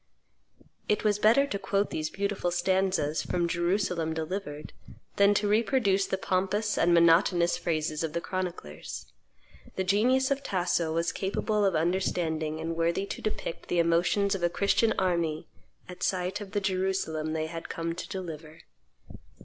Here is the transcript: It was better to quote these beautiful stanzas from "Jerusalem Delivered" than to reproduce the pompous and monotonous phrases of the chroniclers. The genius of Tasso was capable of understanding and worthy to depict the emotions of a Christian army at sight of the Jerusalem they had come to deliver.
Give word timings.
It 0.89 1.03
was 1.03 1.19
better 1.19 1.45
to 1.45 1.59
quote 1.59 1.91
these 1.91 2.09
beautiful 2.09 2.49
stanzas 2.49 3.21
from 3.21 3.47
"Jerusalem 3.47 4.15
Delivered" 4.15 4.73
than 5.17 5.35
to 5.35 5.47
reproduce 5.47 6.07
the 6.07 6.17
pompous 6.17 6.75
and 6.75 6.91
monotonous 6.91 7.55
phrases 7.55 8.03
of 8.03 8.13
the 8.13 8.19
chroniclers. 8.19 9.13
The 9.75 9.83
genius 9.83 10.31
of 10.31 10.41
Tasso 10.41 10.91
was 10.91 11.11
capable 11.11 11.63
of 11.63 11.75
understanding 11.75 12.59
and 12.59 12.75
worthy 12.75 13.05
to 13.05 13.21
depict 13.21 13.69
the 13.69 13.77
emotions 13.77 14.33
of 14.33 14.41
a 14.41 14.49
Christian 14.49 14.91
army 14.97 15.47
at 15.87 16.01
sight 16.01 16.41
of 16.41 16.53
the 16.53 16.61
Jerusalem 16.61 17.33
they 17.33 17.45
had 17.45 17.69
come 17.69 17.93
to 17.93 18.07
deliver. 18.09 18.61